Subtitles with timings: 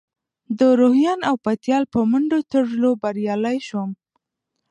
[0.59, 3.89] د روهیال او پتیال په منډو ترړو بریالی شوم.